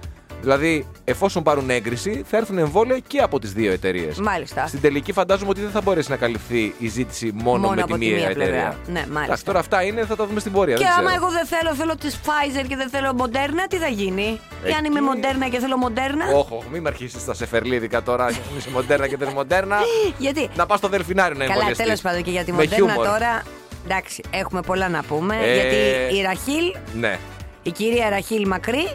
[0.41, 4.19] Δηλαδή, εφόσον πάρουν έγκριση, θα έρθουν εμβόλια και από τις δύο εταιρείες.
[4.19, 4.67] Μάλιστα.
[4.67, 7.93] Στην τελική, φαντάζομαι ότι δεν θα μπορέσει να καλυφθεί η ζήτηση μόνο, Μόνο με από
[7.93, 8.45] τη τη μία μία εταιρεία.
[8.51, 8.75] πλευρά.
[8.87, 9.23] Ναι, μάλιστα.
[9.23, 10.75] Εντάξει, τώρα αυτά είναι, θα τα δούμε στην πορεία.
[10.75, 11.15] Και δεν άμα ξέρω.
[11.25, 14.85] εγώ δεν θέλω, θέλω τη Pfizer και δεν θέλω Moderna, τι θα γίνει; Ή αν
[14.85, 18.29] Εκεί- είμαι Moderna και θέλω Moderna; Όχι, όχι, μην με αρχίσεις τα σεφερλίδικα τώρα.
[18.57, 19.77] Είσαι μοντέρνα και δεν είναι μοντέρνα.
[20.17, 21.85] Γιατί; να πας στο δελφινάριο να Καλά, εμβολιαστείς.
[21.85, 23.05] τέλος πάντων και για τη Με Moderna χιούμορ.
[23.05, 23.43] τώρα.
[23.85, 25.35] Εντάξει, έχουμε πολλά να πούμε.
[25.41, 27.19] Ε, Γιατί η Ραχίλ, Ναι.
[27.63, 28.87] η κυρία Ραχίλ Μακρύ,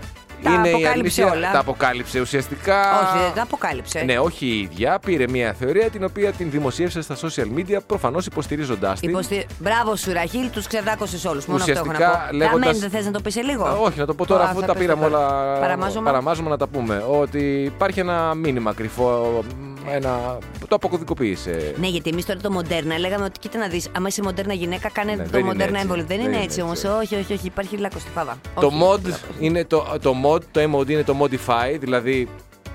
[0.43, 1.53] τα είναι η αποκάλυψε αλήθεια, όλα.
[1.53, 2.81] Τα αποκάλυψε ουσιαστικά.
[3.01, 4.03] Όχι, δεν τα αποκάλυψε.
[4.03, 4.99] Ναι, όχι η ίδια.
[4.99, 9.09] Πήρε μια θεωρία την οποία την δημοσίευσε στα social media, προφανώς υποστηρίζοντάς την.
[9.09, 9.47] Υποστη...
[9.59, 11.47] Μπράβο σου, Ραχίλ, τους ξεδάκωσε όλους.
[11.47, 12.37] Μόνο αυτό έχω να Ουσιαστικά, πω.
[12.37, 14.45] λέγοντας- Αμέν, δεν θες να το πεις σε λίγο; Α, Όχι, να το πω τώρα
[14.45, 15.27] Α, αφού θα τα πεις πήραμε το τώρα.
[15.27, 15.59] όλα.
[15.61, 17.05] Παραμάζωμα; παραμάζωμα να τα πούμε.
[17.21, 19.45] Ότι υπάρχει ένα μήνυμα κρυφό.
[19.91, 20.39] Ένα...
[20.69, 21.75] Το αποκωδικοποίησε.
[21.79, 24.89] Ναι, γιατί εμείς τώρα το μοντέρνα λέγαμε ότι κοίτα να δεις, άμα είσαι μοντέρνα γυναίκα,
[24.91, 25.83] κάνε Ναι, το δεν είναι μοντέρνα έτσι.
[25.89, 26.05] έμβολο.
[26.07, 26.83] Δεν, Δεν είναι είναι έτσι όμως.
[26.85, 26.87] έτσι.
[26.97, 28.39] Όχι, όχι, όχι, υπάρχει λάκκος στη φάδα.
[28.61, 29.21] Το Όχι, mod λάκκος.
[29.39, 32.29] είναι το, το mod, το MOD είναι το modify, δηλαδή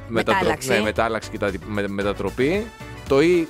[0.07, 0.69] Μετάλλαξη.
[0.69, 2.65] ναι, μετάλλαξη και τα, με, μετατροπή.
[3.07, 3.45] Το E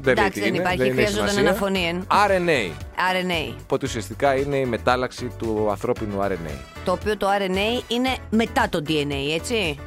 [0.00, 1.48] δεν λέει Εντάξει, τι δεν είναι, υπάρχει, δεν έχει χρειαζόταν σημασία.
[1.50, 2.06] αναφωνή, εν.
[2.28, 2.70] RNA.
[3.12, 3.54] RNA.
[3.62, 6.54] Οπότε ουσιαστικά είναι η μετάλλαξη του ανθρώπινου RNA.
[6.84, 9.78] Το οποίο το RNA είναι μετά το DNA, έτσι.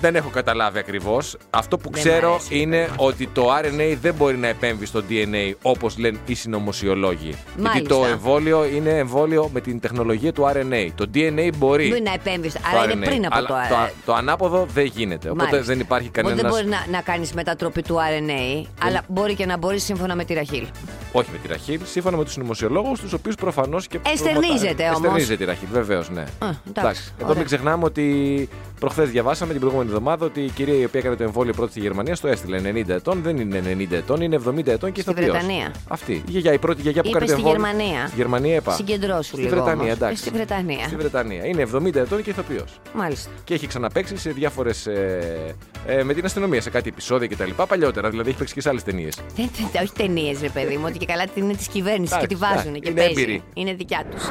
[0.00, 1.36] Δεν έχω καταλάβει ακριβώς.
[1.50, 5.02] Αυτό που Δεν μ' ξέρω αρέσει, είναι ότι το RNA δεν μπορεί να επέμβει στο
[5.10, 7.28] DNA όπως λένε οι συνωμοσιολόγοι.
[7.28, 7.94] Γιατί Μάλιστα.
[7.94, 10.88] το εμβόλιο είναι εμβόλιο με την τεχνολογία του RNA.
[10.94, 11.88] Το DNA μπορεί.
[11.88, 12.52] Μπορεί να επέμβεις.
[12.52, 13.90] το Άρα είναι RNA, πριν από αλλά το το, RNA.
[14.04, 15.30] το ανάποδο δεν γίνεται.
[15.30, 15.72] Οπότε Μάλιστα.
[15.72, 16.40] δεν υπάρχει Οπότε κανένας.
[16.42, 20.24] δεν μπορεί να, να κάνεις μετατροπή του RNA, αλλά μπορεί και να μπορείς σύμφωνα με
[20.24, 20.66] τη Ραχίλ.
[21.12, 23.98] Όχι με τη Ραχίλ, σύμφωνα με τους συνωμοσιολόγους, τους οποίους προφανώς και.
[24.12, 24.88] Εστερνίζεται προμοτάρει.
[24.88, 24.96] όμως.
[25.00, 26.24] Εστερνίζεται η Ραχίλ, βεβαίως, ναι.
[26.68, 27.36] εντάξει, Εδώ ωραία.
[27.36, 28.48] μην ξεχνάμε ότι
[28.80, 31.80] προχθές διαβάσαμε την προηγούμενη εβδομάδα ότι η κυρία η οποία έκανε το εμβόλιο πρώτη στη
[31.80, 33.22] Γερμανία στο έστειλε 90 ετών.
[33.22, 35.30] Δεν είναι 90 ετών, είναι 70 ετών και Στη ηθοποιός.
[35.30, 35.72] Βρετανία.
[35.88, 36.12] Αυτή.
[36.12, 37.68] Η γιαγιά, η πρώτη γιαγιά που Είπε κάνει το στη εμβόλιο.
[37.72, 38.06] Γερμανία.
[38.06, 38.72] Στη Γερμανία είπα.
[38.72, 39.94] Συγκεντρώσου Στη λίγο Βρετανία, όμως.
[39.96, 40.16] εντάξει.
[40.22, 40.84] Στη Βρετανία.
[40.86, 41.46] Στη Βρετανία.
[41.46, 42.64] Είναι 70 ετών και ηθοποιό.
[42.94, 43.30] Μάλιστα.
[43.44, 44.86] Και έχει ξαναπέξει σε διάφορες.
[44.86, 45.54] Ε,
[45.86, 47.50] ε, με την αστυνομία σε κάτι επεισόδια κτλ.
[47.68, 49.14] Παλιότερα, δηλαδή έχει παίξει και σε άλλες ταινίες.
[49.36, 52.34] Δεν, δεν- όχι ταινίες, ρε παιδί μου, ότι και καλά είναι της κυβέρνησης και τη
[52.34, 53.22] Εντάξει, βάζουν εντάξει, και είναι παίζει.
[53.22, 53.42] έμπειροι.
[53.54, 54.22] Είναι δικιά τους.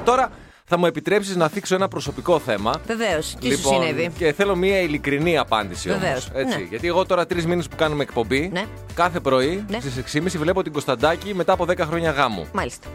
[0.00, 0.30] Και τώρα
[0.64, 2.74] θα μου επιτρέψεις να θίξω ένα προσωπικό θέμα.
[2.86, 3.34] Βεβαίως.
[3.40, 4.10] Τι σου Λοιπόν, συνέβη.
[4.18, 6.02] και θέλω μια ειλικρινή απάντηση όμως.
[6.02, 6.62] Βεβαίως, ναι.
[6.68, 8.64] Γιατί εγώ τώρα τρεις μήνες που κάνουμε εκπομπή, Ναι.
[8.94, 9.80] κάθε πρωί Ναι.
[9.80, 12.46] στις 6.30 βλέπω την Κωνσταντάκη μετά από 10 χρόνια γάμου.
[12.52, 12.88] Μάλιστα.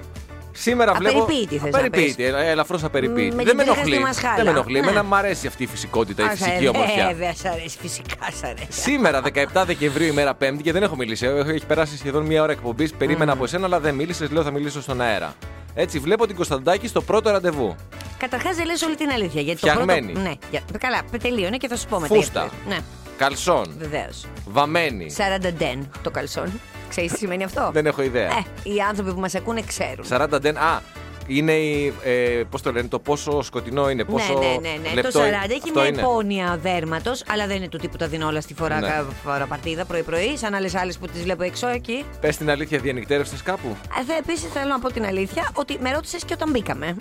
[0.51, 1.21] Σήμερα βλέπω.
[1.21, 3.35] Απεριποίητη θες να Απεριποίητη, ε, ελαφρώς απεριποίητη.
[3.35, 3.93] Με Δεν με την τρίχα ενοχλεί.
[3.95, 4.35] στη μασχάλα.
[4.35, 4.73] Δεν με ενοχλεί.
[4.73, 4.79] Ναι.
[4.79, 7.07] Εμένα μου αρέσει αυτή η φυσικότητα, η Αχ, φυσική ε, ομορφιά.
[7.07, 7.77] Βέβαια, σ' αρέσει.
[7.81, 8.67] Φυσικά σ' αρέσει.
[8.81, 11.25] Σήμερα, 17 Δεκεμβρίου, ημέρα Πέμπτη, και δεν έχω μιλήσει.
[11.25, 12.93] Έχω, έχει περάσει σχεδόν μία ώρα εκπομπής.
[12.93, 14.29] Περίμενα από εσένα, αλλά δεν μίλησες.
[14.31, 15.33] Λέω θα μιλήσω στον αέρα.
[15.75, 17.75] Έτσι, βλέπω την Κωνσταντάκη στο πρώτο ραντεβού.
[18.17, 19.41] Καταρχάς δεν λες όλη την αλήθεια.
[19.41, 20.11] Γιατί το Φτιαγμένη.
[20.11, 20.27] πρώτο...
[20.27, 20.61] Ναι, για...
[20.79, 22.15] καλά, τελείωνε και θα σου πω μετά.
[22.15, 22.41] Φούστα.
[22.41, 22.75] γιατί λες.
[22.77, 22.83] Ναι,
[23.17, 23.75] Καλσόν.
[23.77, 24.25] βεβαίως.
[24.45, 25.15] Βαμμένη.
[25.41, 26.59] 40 ντεν το καλσόν.
[26.89, 28.27] Ξέρεις τι σημαίνει αυτό; Δεν έχω ιδέα.
[28.27, 30.05] Ε, οι άνθρωποι που μας ακούνε ξέρουν.
[30.09, 30.57] 40 ντεν.
[30.57, 30.81] Α,
[31.27, 31.93] είναι η.
[32.03, 34.33] Ε, Πώς το λένε, το πόσο σκοτεινό είναι, πόσο.
[34.39, 34.93] ναι, ναι, ναι, ναι.
[34.93, 35.37] λεπτό το 40 είναι.
[35.49, 36.01] έχει Αυτό μια είναι.
[36.01, 38.87] υπόνοια δέρματος, αλλά δεν είναι του τύπου τα δίνω όλα στη φορά, Ναι.
[38.87, 42.05] κα- φορά παρτίδα πρωί-πρωί, σαν άλλες άλλες που τις βλέπω έξω εκεί.
[42.21, 43.75] Πες την αλήθεια, διανυκτέρευσες κάπου.
[44.19, 46.95] Επίσης θέλω να πω την αλήθεια ότι με ρώτησες και όταν μπήκαμε.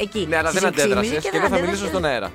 [0.00, 0.26] εκεί.
[0.28, 1.64] Ναι, αλλά στις δεν 6.30 αντέδρασες και, δεν θα αντέδρασα.
[1.64, 2.30] μιλήσω στον αέρα.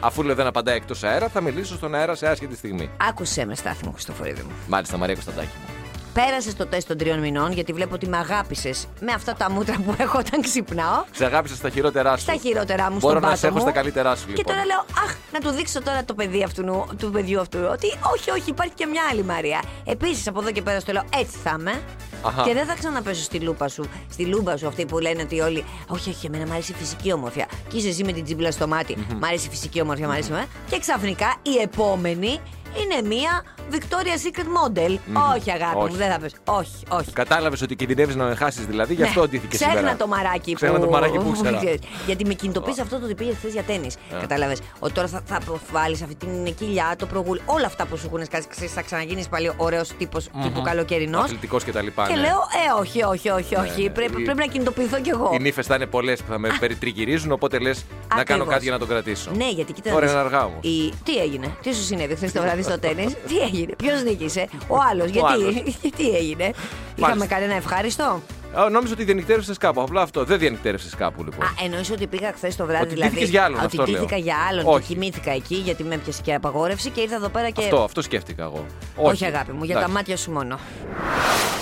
[0.00, 2.90] Αφού λέω δεν απαντάει εκτός αέρα, θα μιλήσω στον αέρα σε άσχετη στιγμή.
[3.08, 4.50] Άκουσέ με, στάθη μου, Χριστοφορίδη μου.
[4.68, 5.81] Μάλιστα, Μαρία Κωνσταντάκη μου.
[6.14, 9.76] Πέρασε το τεστ των τριών μηνών, γιατί βλέπω ότι με αγάπησες με αυτά τα μούτρα
[9.86, 11.04] που έχω όταν ξυπνάω.
[11.12, 12.22] Σε αγάπησα στα χειρότερά σου.
[12.22, 13.60] Στα χειρότερά μου, Μπορώ στον να σε πάτο έχω μου.
[13.62, 14.54] στα καλύτερά σου, Και λοιπόν.
[14.54, 17.58] τώρα λέω, Αχ, να του δείξω τώρα το παιδί αυτού, του παιδιού αυτού.
[17.72, 19.62] Ότι όχι, όχι, υπάρχει και μια άλλη Μαρία.
[19.84, 21.80] Επίσης από εδώ και πέρα στο λέω, έτσι θα είμαι.
[22.22, 22.42] Αχα.
[22.42, 25.64] Και δεν θα ξαναπέσω στη λούπα σου, στη λούμπα σου αυτή που λένε ότι όλοι.
[25.86, 27.46] Όχι, όχι, εμένα μου αρέσει η φυσική ομορφιά.
[27.68, 28.96] Και είσαι εσύ με την τσίμπλα στο μάτι.
[29.20, 30.32] Μ' αρέσει η φυσική ομορφιά, μ' αρέσει.
[30.32, 30.44] ε.
[30.70, 32.40] Και ξαφνικά η επόμενη
[32.80, 34.98] είναι μία Victoria's Secret Model.
[35.36, 35.90] Όχι, αγάπη Όχι.
[35.90, 36.34] μου, δεν θα πες.
[36.44, 37.12] Όχι, όχι.
[37.12, 39.24] Κατάλαβες ότι κινδυνεύεις να με χάσεις δηλαδή, γι' αυτό Ναι.
[39.26, 39.96] αντίθηκε Ξέχνα σήμερα.
[39.96, 40.84] το μαράκι Ξέχνα που.
[40.84, 41.56] το μαράκι που ήξερα.
[41.56, 41.80] ξέρεις.
[42.06, 43.88] Γιατί με κινητοποίησε αυτό το ότι πήγες χθες για τέννη.
[44.20, 44.58] Κατάλαβες.
[44.78, 45.40] Ότι τώρα θα, θα
[45.72, 48.46] βάλεις αυτή την κοιλιά, το προγούλ, όλα αυτά που σου έχουν σκάσει.
[48.48, 51.24] Ξέρεις, θα ξαναγίνεις πάλι ωραίος τύπος τύπου καλοκαιρινός.
[51.24, 52.06] Αθλητικός και τα λοιπά.
[52.06, 52.20] Και ναι.
[52.20, 52.38] λέω,
[52.76, 53.82] Ε, όχι, όχι, όχι, όχι.
[53.82, 53.90] Ναι.
[53.90, 55.30] Πρέπει, Οι- πρέπει να κινητοποιηθώ κι εγώ.
[55.34, 58.48] Οι νύφες θα είναι πολλές που θα με περιτριγυρίζουν, οπότε λες να κάνω Ακριβώς.
[58.48, 59.30] κάτι για να τον κρατήσω.
[59.34, 59.92] Ναι, γιατί κοίτας.
[59.92, 60.58] Τώρα να είναι δεις, αργά όμως.
[60.62, 64.48] η- Τι έγινε, τι σου συνέβη χθες το βράδυ; Στο τέννη, τι έγινε, ποιος νίκησε,
[64.68, 65.54] ο άλλος, γιατί, άλλος.
[65.96, 66.52] τι έγινε,
[66.94, 68.22] είχαμε κανένα ευχάριστο;
[68.70, 69.80] Νόμιζα ότι διανυκτέρευσε κάπου.
[69.80, 70.24] Απλά αυτό.
[70.24, 71.46] Δεν διανυκτέρευσε κάπου λοιπόν.
[71.46, 72.84] Α, εννοείς ότι πήγα χθες το βράδυ.
[72.84, 74.00] Ότι δηλαδή, ντύθηκες για άλλον, Ότι αυτό λέω.
[74.00, 74.80] ντύθηκα για άλλον Όχι.
[74.86, 77.62] και κοιμήθηκα εκεί γιατί με έπιασε και απαγόρευση και ήρθα εδώ πέρα και.
[77.62, 78.64] Αυτό, αυτό σκέφτηκα εγώ.
[78.96, 79.96] Όχι, αγάπη μου, για τα Εντάξει.
[79.96, 80.58] μάτια σου μόνο.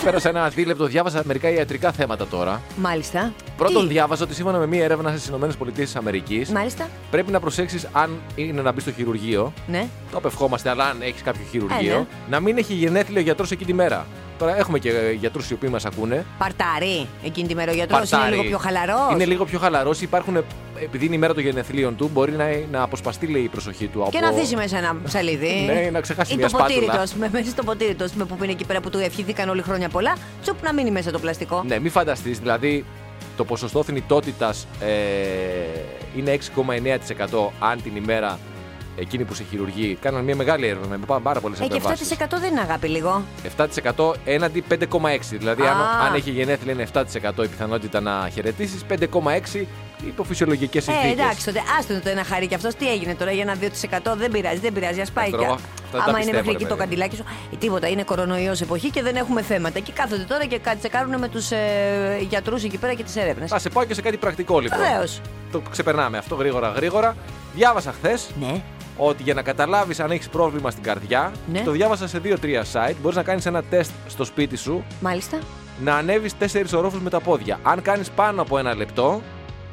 [0.04, 2.60] Πέρασα ένα δίλεπτο, διάβαζα μερικά ιατρικά θέματα τώρα.
[2.76, 3.32] Μάλιστα.
[3.56, 6.02] Πρώτον, Τι; διάβαζα ότι σύμφωνα με μία έρευνα στις ΗΠΑ
[6.52, 6.88] Μάλιστα.
[7.10, 9.52] πρέπει να προσέξεις αν είναι να μπεις στο χειρουργείο.
[9.66, 9.86] Ναι.
[10.10, 12.06] Το απευχόμαστε, αλλά αν έχεις κάποιο χειρουργείο, Ε, ναι.
[12.30, 14.06] να μην έχει γενέθλιο γιατρός εκείνη τη μέρα.
[14.40, 16.24] Τώρα έχουμε και γιατρούς οι οποίοι μας ακούνε.
[16.38, 18.36] Παρτάρι εκείνη τη μέρα ο γιατρός είναι Παρτάρι.
[18.36, 19.12] λίγο πιο χαλαρός.
[19.12, 20.00] Είναι λίγο πιο χαλαρός.
[20.00, 20.44] Υπάρχουν,
[20.82, 24.08] επειδή είναι η μέρα των γενεθλίων του, μπορεί να, να αποσπαστεί λέει, η προσοχή του.
[24.10, 24.26] Και από...
[24.26, 25.64] να θύσει μέσα ένα ψαλίδι.
[25.74, 26.96] Ναι, να ξεχάσει Ή μια το ποτήρι σπάτουλα.
[26.96, 28.98] του, ας πούμε, μέσα στο ποτήρι του, ας πούμε, που είναι εκεί πέρα που του
[28.98, 30.16] ευχηθήκαν όλοι χρόνια πολλά.
[30.42, 31.62] Τσουπ να μείνει μέσα το πλαστικό.
[31.66, 32.84] Ναι, μην φανταστείς, δηλαδή
[33.36, 34.88] το ποσοστό θνητότητας ε,
[36.16, 38.38] είναι 6,9% αν την ημέρα
[38.96, 39.98] εκείνη που σε χειρουργεί.
[40.00, 43.22] Κάναν μια μεγάλη έρευνα με πά- πάρα πολλές Ε, και 7% δεν είναι αγάπη λίγο.
[43.96, 45.38] 7% έναντι 5,6%.
[45.38, 46.06] Δηλαδή, αν, Α.
[46.06, 49.66] αν έχει γενέθλια, είναι 7% η πιθανότητα να χαιρετήσεις, 5,6%
[50.06, 51.12] υπό φυσιολογικές Ε, συνθήκες.
[51.24, 54.30] εντάξει, τότε άστο το ένα χαρί και αυτός τι έγινε τώρα για ένα 2% δεν
[54.30, 55.24] πειράζει, δεν πειράζει, ας πάει.
[55.24, 56.80] Αυτό εγώ- και- αυτά δεν τα Άμα είναι πιστεύω, μέχρι ρε εκεί το παιδί.
[56.80, 57.24] καντιλάκι σου.
[57.52, 59.78] Ε, τίποτα, είναι κορονοϊός εποχή και δεν έχουμε θέματα.
[59.78, 61.58] Και κάθονται τώρα και κάτι τσεκάρουν με τους ε,
[62.28, 63.50] γιατρούς εκεί πέρα και τις έρευνες.
[63.50, 64.78] Θα σε πάω και σε κάτι πρακτικό λοιπόν.
[64.78, 65.20] Βεβαίως.
[65.52, 67.16] Το ξεπερνάμε αυτό γρήγορα γρήγορα.
[67.54, 68.62] Διάβασα χθες Ναι.
[69.06, 71.60] Ότι για να καταλάβεις αν έχεις πρόβλημα στην καρδιά, Ναι.
[71.60, 72.94] το διάβασα σε 2-3 site.
[73.02, 75.38] Μπορείς να κάνεις ένα τεστ στο σπίτι σου Μάλιστα.
[75.80, 77.58] να ανέβεις 4 ορόφους με τα πόδια.
[77.62, 79.20] Αν κάνεις πάνω από ένα λεπτό,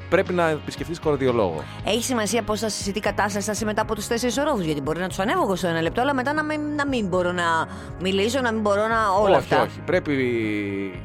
[0.10, 1.64] πρέπει να επισκεφτεί καρδιολόγο.
[1.86, 4.62] Έχει σημασία πώς θα σε τι κατάσταση θα είσαι μετά από τους τέσσερις ορόφου.
[4.62, 7.08] Γιατί μπορεί να τους ανέβω εγώ στο ένα λεπτό, αλλά μετά να μην, να μην
[7.08, 7.68] μπορώ να
[8.02, 9.10] μιλήσω, να μην μπορώ να.
[9.22, 9.62] όλα όχι, αυτά.
[9.62, 9.80] όχι.
[9.86, 10.14] Πρέπει.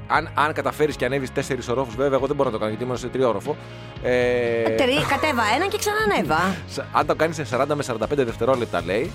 [0.07, 2.85] Αν, αν καταφέρεις και ανέβεις 4 ορόφου, βέβαια, εγώ δεν μπορώ να το κάνω γιατί
[2.87, 3.57] ήμουν σε τριόροφο.
[4.03, 6.55] Ε, Ε, τερί- κατέβα ένα και ξανανέβα.
[6.75, 9.13] Σα- Αν το κάνεις σε 40 με 45 δευτερόλεπτα, λέει,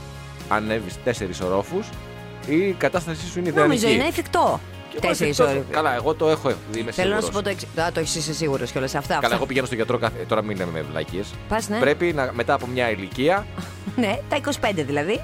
[0.49, 1.79] ανέβεις 4 ορόφου,
[2.47, 3.67] η κατάστασή σου είναι ιδανική.
[3.81, 4.59] Νομίζω είναι εφικτό.
[4.89, 5.63] Και εγώ Τέσσερι εφικτό- ώρες.
[5.71, 6.49] Καλά, εγώ το έχω.
[6.77, 7.29] Είμαι Θέλω να σου σίγουρος.
[7.29, 7.67] πω το εξή.
[7.81, 8.95] Α, το έχεις είσαι σίγουρος κιόλας.
[8.95, 9.07] Αυτά.
[9.13, 9.35] Καλά, αυτά.
[9.35, 10.25] εγώ πηγαίνω στο γιατρό κάθε.
[10.27, 11.21] Τώρα μην λέμε με βλακίε.
[11.47, 11.79] Πας, ναι.
[11.79, 13.45] Πρέπει να, μετά από μια ηλικία.
[13.95, 15.21] Ναι, τα 25 δηλαδή.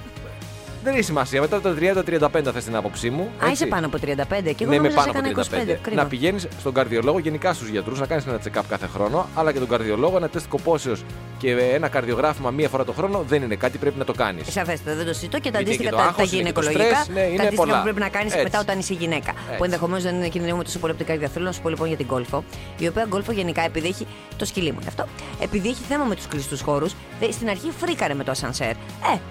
[0.83, 1.41] Δεν έχει σημασία.
[1.41, 3.21] Μετά τα 30-35 θες την άποψή μου.
[3.21, 3.51] Α, έτσι.
[3.51, 4.15] είσαι πάνω από 35 και
[4.63, 5.71] εγώ Ναι, είμαι νόμιζα πάνω σε από έκανα 35.
[5.73, 5.77] 25.
[5.81, 6.01] Κρίμα.
[6.01, 9.59] Να πηγαίνεις στον καρδιολόγο, γενικά στους γιατρούς, να κάνεις ένα check-up κάθε χρόνο, αλλά και
[9.59, 11.03] τον καρδιολόγο, ένα τεστ κοπόσεως
[11.37, 14.51] και ένα καρδιογράφημα μία φορά το χρόνο δεν είναι κάτι, πρέπει να το κάνεις.
[14.51, 16.51] Σαφέστατα, δεν το συζητώ και τα Γιατί αντίστοιχα και το τα, τα άγχος είναι και
[16.51, 17.01] το γυναικολογικά.
[17.03, 17.77] στρες, ναι, είναι τα αντίστοιχα πολλά.
[17.77, 18.43] που πρέπει να κάνεις Έτσι.
[18.43, 19.33] μετά όταν είσαι γυναίκα.
[19.57, 21.29] Που ενδεχομένως δεν είναι κινδυνεύουμε τόσο πολύ από την καρδιά.
[21.33, 22.43] Θέλω να σου πω λοιπόν για την κόλφο.
[22.77, 24.07] Η οποία κόλφο γενικά επειδή έχει.
[24.37, 25.05] Το σκυλί μου είναι αυτό.
[25.39, 26.95] Επειδή έχει θέμα με τους κλειστούς χώρους,
[27.31, 28.69] στην αρχή φρίκαρε με το ασανσέρ.
[28.69, 28.75] Ε,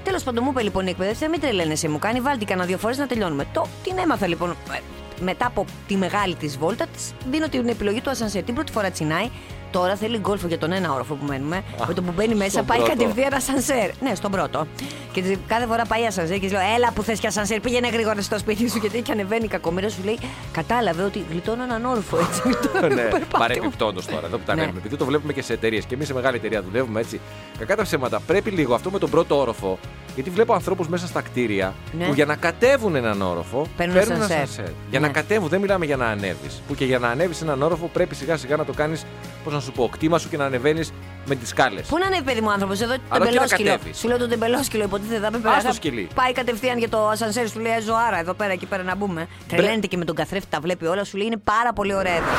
[0.04, 2.98] τέλος πάντων μου είπε λοιπόν η εκπαιδεύτρια, μην τρελαίνεσαι, μου κάνει βάλτη κανένα δύο φορές
[2.98, 3.46] να τελειώνουμε.
[3.52, 4.78] Το την έμαθα λοιπόν ε,
[5.20, 8.42] μετά από τη μεγάλη της βόλτα, της δίνω την επιλογή του ασανσέρ.
[8.42, 9.30] Την πρώτη φορά τσινάει,
[9.72, 11.62] Τώρα θέλει γκολφο για τον ένα όροφο που μένουμε.
[11.86, 12.92] Με το που μπαίνει μέσα στον πάει πρώτο.
[12.96, 13.90] κατευθείαν ασανσέρ.
[14.02, 14.66] Ναι, στον πρώτο.
[15.12, 17.88] Και της- κάθε φορά πάει ασανσέρ και της λέω: Έλα που θες και ασανσέρ, πήγαινε
[17.88, 18.78] γρήγορα στο σπίτι σου.
[18.78, 20.18] Γιατί και ανεβαίνει η κακομοίρα σου λέει:
[20.52, 22.40] Κατάλαβε ότι γλιτώνω έναν όροφο έτσι.
[22.44, 23.38] γλιτώνω ναι, το περπάτημα».
[23.38, 24.60] παρεμπιπτόντως τώρα, εδώ που τα Ναι.
[24.60, 24.78] λέμε.
[24.78, 27.20] Επειδή το βλέπουμε και σε εταιρείες και εμείς σε μεγάλη εταιρεία δουλεύουμε έτσι.
[27.58, 28.20] Κακά τα ψέματα.
[28.26, 29.78] Πρέπει λίγο αυτό με τον πρώτο όροφο.
[30.14, 32.04] Γιατί βλέπω ανθρώπους μέσα στα κτίρια Ναι.
[32.06, 34.36] που για να κατέβουν έναν όροφο Παίρνουν παίρνουν ασανσέρ.
[34.42, 34.64] ασανσέρ.
[34.90, 35.06] Για Ναι.
[35.06, 36.62] να κατέβουν, δεν μιλάμε για να ανέβεις.
[36.68, 39.04] Που και για να ανέβεις έναν όροφο πρέπει σιγά σιγά να το κάνεις,
[39.44, 40.92] πώς να σου πω, κτήμα σου και να ανεβαίνεις
[41.26, 41.86] με τις σκάλες.
[41.86, 43.70] Πού να είναι παιδί μου άνθρωπος, εδώ το Αλλά και να τεμπελόσκυλο.
[43.70, 43.98] κατέβεις.
[43.98, 46.08] Σου λέω το τεμπελόσκυλο, υποτίθεται θα πρέπει Ας το να σκυλί.
[46.14, 49.26] Πάει κατευθείαν για το ασανσέρ, σου λέει ζωάρα εδώ πέρα, εκεί πέρα να μπούμε.
[49.48, 52.32] Τρελαίνεται και με τον καθρέφτη, τα βλέπει όλα, σου λέει είναι πάρα πολύ ωραία εδώ.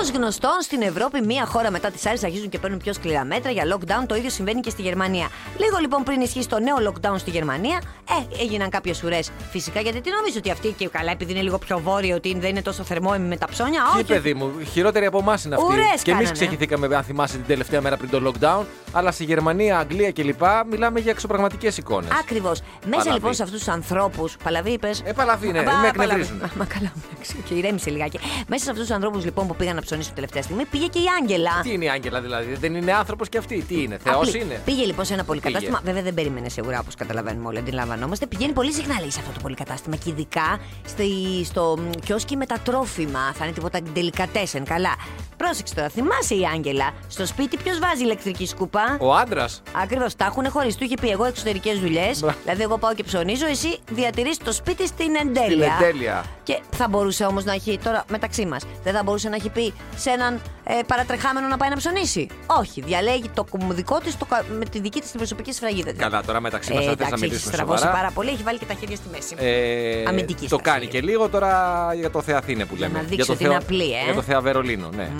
[0.00, 3.50] Ω γνωστόν, στην Ευρώπη, μία χώρα μετά τις άλλες αρχίζουν και παίρνουν πιο σκληρά μέτρα
[3.50, 4.06] για lockdown.
[4.06, 5.28] Το ίδιο συμβαίνει και στη Γερμανία.
[5.58, 9.30] Λίγο λοιπόν πριν ισχύσει το νέο lockdown στη Γερμανία, ε, έγιναν κάποιες ουρές.
[9.50, 12.50] Φυσικά γιατί τι νομίζω ότι αυτή και καλά, επειδή είναι λίγο πιο βόρειο, ότι δεν
[12.50, 13.82] είναι τόσο θερμό με τα ψώνια.
[13.92, 15.66] Τι Όχι, παιδί μου, χειρότερη από εμάς είναι αυτή.
[15.66, 16.30] Ουρές και εμείς κάνανε.
[16.30, 18.64] ξεχυθήκαμε, αν θυμάσαι, την τελευταία μέρα πριν το lockdown.
[18.92, 20.40] Αλλά στη Γερμανία, Αγγλία κλπ.
[20.70, 22.10] μιλάμε για εξωπραγματικές εικόνες.
[22.20, 22.60] Ακριβώς.
[22.60, 23.10] Μέσα Παλαβή.
[23.14, 24.36] λοιπόν σε αυτούς τους ανθρώπους.
[24.44, 25.02] Παλαβή, είπες.
[25.04, 25.88] Ε, παλαβή, ναι, Α, με παλαβή.
[25.88, 26.42] εκνευρίζουν.
[26.42, 28.18] Α, Μα καλά, εντάξει, και ηρέμησε λιγάκι.
[28.48, 31.04] Μέσα σε αυτούς τους ανθρώπους λοιπόν που πήγαν να ψωνίσουν τελευταία στιγμή πήγε και η
[31.20, 31.50] Άγγελα.
[31.62, 33.62] Τι είναι η Άγγελα δηλαδή, δεν είναι άνθρωπος και αυτή.
[33.68, 34.40] Τι είναι, Θεός Απλή.
[34.40, 34.60] είναι.
[34.64, 35.40] Πήγε λοιπόν σε ένα Πήγε.
[35.40, 35.80] πολυκατάστημα.
[35.84, 38.26] Βέβαια δεν περίμενε σίγουρα όπως καταλαβαίνουμε όλοι, αντιλαμβανόμαστε.
[38.26, 41.04] Πηγαίνει πολύ συχνά λέει σε αυτό το πολυκατάστημα και ειδικά στη,
[41.44, 43.32] στο μ, κιόσκι με τα τρόφιμα.
[43.34, 44.64] Θα είναι τίποτα τελικατέσεν.
[44.64, 44.94] Καλά.
[45.36, 46.90] Πρόσεξε τώρα, θυμάσαι η Άγγελα.
[47.08, 48.96] Στο σπίτι ποιος βάζει ηλεκτρική σκούπα.
[49.00, 49.62] Ο άντρας.
[49.82, 50.78] Ακριβώς, τα έχουν χωρίσει.
[50.78, 52.20] Του είχε πει εγώ εξωτερικές δουλειές.
[52.20, 52.34] Μπρα.
[52.42, 55.74] Δηλαδή, εγώ πάω και ψωνίζω, εσύ διατηρείς το σπίτι στην εντέλεια.
[55.74, 56.24] Στην εντέλεια.
[56.42, 59.74] Και θα μπορούσε όμως να έχει, τώρα μεταξύ μας, δεν θα μπορούσε να έχει πει
[59.96, 62.26] σε έναν ε, παρατρεχάμενο να πάει να ψωνίσει.
[62.46, 64.16] Όχι, διαλέγει το κομμ- δικό της
[64.58, 65.90] με τη δική της την προσωπική σφραγίδα.
[65.90, 66.00] της.
[66.00, 67.98] Καλά, τώρα μεταξύ μας Ε, θα θε να εντάξει, έχει μιλήσουμε στραβώσει σοβαρά.
[68.00, 69.34] πάρα πολύ, έχει βάλει και τα χέρια στη μέση.
[69.38, 70.62] Ε, Αμυντική το στάση.
[70.62, 72.98] κάνει και λίγο τώρα για το Θεαθήνε που Για λέμε.
[72.98, 74.04] να δείξει για το ότι είναι απλή, ε.
[74.04, 75.10] Για το Θεά Βερολίνο, ναι.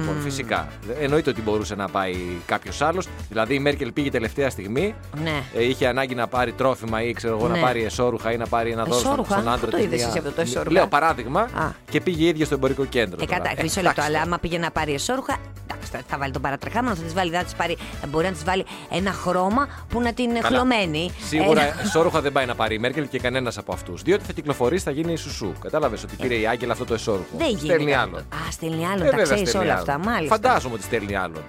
[0.00, 0.68] Λοιπόν, φυσικά.
[1.00, 2.14] Εννοείται ότι μπορούσε να πάει
[2.46, 3.08] κάποιος άλλος.
[3.28, 4.94] Δηλαδή η Μέρκελ πήγε τελευταία στιγμή.
[5.22, 5.42] Ναι.
[5.54, 7.54] Ε, είχε ανάγκη να πάρει τρόφιμα ή ξέρω εγώ Ναι.
[7.58, 9.84] να πάρει εσόρουχα ή να πάρει ένα δώρο στον, Εσώρουχα; στον άντρα Πού το της,
[9.86, 11.70] είδες μια- εσύ αυτό το εσώρουχα; Λέω παράδειγμα Α.
[11.90, 13.18] και πήγε η ίδια στο εμπορικό κέντρο.
[13.22, 13.38] Ε, τώρα.
[13.40, 13.80] κατά, Ε, μισό λεπτό.
[13.80, 14.22] εντάξει Αλλά τώρα.
[14.22, 15.36] άμα πήγε να πάρει εσόρουχα,
[15.70, 17.76] εντάξει, θα- θα βάλει τον παρατρεχάμενο, θα της βάλει, θα της πάρει,
[18.08, 20.46] μπορεί να της βάλει ένα χρώμα που να την Καλά.
[20.46, 21.10] χλωμένη.
[21.28, 24.02] Σίγουρα Ένα- εσόρουχα δεν πάει να πάρει η Μέρκελ και κανένας από αυτούς.
[24.02, 25.52] Διότι θα κυκλοφορήσει, θα γίνει σουσού.
[25.62, 27.26] Κατάλαβες ότι πήρε η Άγγελα αυτό το εσόρουχο.
[27.36, 27.64] Δεν γίνεται.
[27.66, 28.06] Στέλνει αυτό.
[28.08, 28.20] άλλον.
[28.20, 29.90] Α, στέλνει άλλον, Ε, τα βέβαια, ξέρεις στέλνει όλα άλλον.
[29.94, 30.34] αυτά, μάλιστα.
[30.34, 31.42] Φαντάζομαι ότι στέλνει άλλον.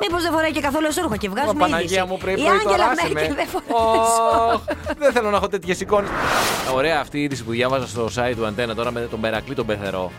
[0.00, 2.04] Μήπως δεν φοράει και καθόλου εσόρουχο και Μα βγάζουμε Παναγία είδηση.
[2.10, 2.94] μου πρέπει Η να Άγγελα με.
[3.12, 3.98] Μέρκελ δεν φοράει
[4.54, 4.62] Ωχ,
[4.98, 6.10] Δεν θέλω να έχω τέτοιες εικόνες.
[6.74, 9.66] Ωραία αυτή η είδηση που διάβαζα στο site του Αντένα τώρα με τον Περακλή τον
[9.66, 10.10] Πεθερό.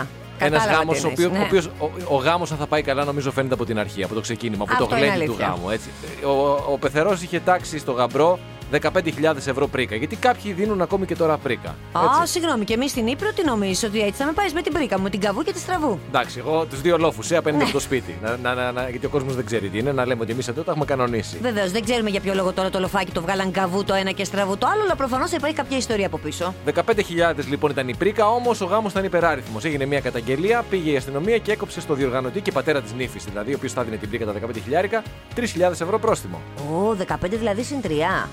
[0.00, 0.04] Α,
[0.38, 1.38] Ένας κατάλαβα γάμος, τι ο εννοείς, οποίο ναι.
[1.38, 1.66] ο, οποίος-
[2.10, 4.62] ο, ο γάμος, αν θα πάει καλά, νομίζω φαίνεται από την αρχή, από το ξεκίνημα,
[4.64, 5.46] από Αυτό το είναι γλέντι του αλήθεια.
[5.46, 5.70] γάμου.
[5.70, 5.88] Έτσι.
[6.24, 8.38] Ο, ο Πεθερός είχε τάξει στο γαμπρό
[8.72, 9.96] 15.000 ευρώ πρίκα.
[9.96, 11.68] Γιατί κάποιοι δίνουν ακόμη και τώρα πρίκα.
[11.92, 12.32] Α, έτσι.
[12.32, 14.96] συγγνώμη, και εμείς στην Ήπειρο τι νομίζεις ότι έτσι θα με πάει με την πρίκα
[14.96, 17.68] μου, με την καβού και τη στραβού; Εντάξει, εγώ τους δύο λόφους σε απέναντι Ναι.
[17.68, 18.18] από το σπίτι.
[18.22, 20.48] Να, να, να, να- γιατί ο κόσμος δεν ξέρει τι είναι, να λέμε ότι εμείς
[20.48, 21.38] εδώ το έχουμε κανονίσει.
[21.42, 24.24] Βεβαίως, δεν ξέρουμε για ποιο λόγο τώρα το λοφάκι το βγάλαν καβού το ένα και
[24.24, 26.54] στραβού το άλλο, αλλά προφανώς υπάρχει κάποια ιστορία από πίσω.
[26.74, 29.64] 15.000 λοιπόν ήταν η πρίκα, όμως ο γάμος ήταν υπεράριθμος.
[29.64, 33.52] Έγινε μια καταγγελία, πήγε η αστυνομία και έκοψε στο διοργανωτή και πατέρα της νύφης, δηλαδή,
[33.52, 35.02] ο οποίος θα δίνει την πρίκα τα 15.000,
[35.34, 36.40] 3.000 ευρώ πρόστιμο.
[36.72, 38.28] Ω, 15 δηλαδή συν 3.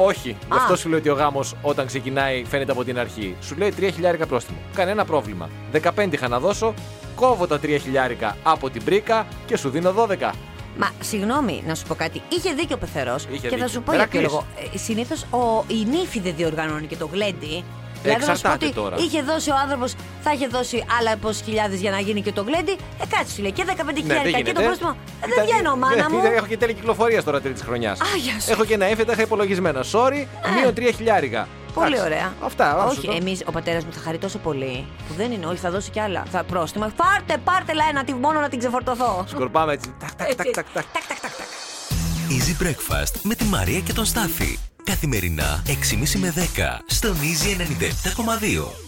[0.00, 0.56] Όχι, γι' Α.
[0.56, 3.36] αυτό σου λέω ότι ο γάμος όταν ξεκινάει φαίνεται από την αρχή.
[3.42, 3.90] Σου λέει 3.000
[4.28, 4.58] πρόστιμο.
[4.74, 5.48] Κανένα πρόβλημα.
[5.82, 6.74] 15 είχα να δώσω,
[7.14, 7.68] κόβω τα 3.000
[8.42, 10.30] από την πρίκα και σου δίνω 12.
[10.78, 12.22] Μα συγγνώμη, να σου πω κάτι.
[12.28, 13.22] Είχε δίκιο ο πεθερός.
[13.30, 13.68] Είχε Και θα δίκιο.
[13.68, 14.22] σου πω για ποιο Μερακλής.
[14.22, 14.46] λόγο.
[14.74, 15.24] Συνήθως
[15.66, 17.64] η νύφη δεν διοργανώνει και το γλέντι.
[18.02, 18.96] Δηλαδή να σου πω Εξαρτάται ότι τώρα.
[18.98, 22.42] είχε δώσει ο άνθρωπος, θα είχε δώσει άλλα πόσες χιλιάδες για να γίνει και το
[22.42, 22.70] γλέντι.
[23.02, 24.52] Ε, κάτσε σου λέει και 15 Ναι, χιλιάρικα και γίνεται.
[24.52, 24.90] το πρόστιμο.
[24.90, 26.20] Ε, δεν Ήταν- βγαίνω, μάνα ναι, μου.
[26.36, 27.98] Έχω και τέλη κυκλοφορίας τώρα τρίτη χρονιάς.
[28.24, 28.50] γεια σου.
[28.52, 29.84] Έχω και ένα έφε, τα είχα υπολογισμένα.
[29.92, 31.48] Sorry, μείον 3 χιλιάρικα.
[31.74, 32.32] Πολύ Εντάξει, ωραία.
[32.44, 33.16] Αυτά, άσου Όχι, το.
[33.20, 36.00] εμείς, ο πατέρας μου θα χαρεί τόσο πολύ που δεν είναι, όχι, θα δώσει κι
[36.00, 36.22] άλλα.
[36.30, 36.92] Θα πρόστιμα.
[36.96, 39.24] Πάρτε, πάρτε λένα, τη- μόνο να την ξεφορτωθώ.
[39.28, 39.94] Σκορπάμε έτσι.
[40.00, 40.52] Τακ, τακ, τακ, Έτσι.
[40.52, 40.84] τακ, τακ.
[40.92, 41.46] Τακ, τακ, τακ, τακ.
[42.30, 44.58] Easy Breakfast με τη Μαρία και τον Στάφη.
[44.88, 48.87] Καθημερινά 6.30 με 10 στον Easy 97.2.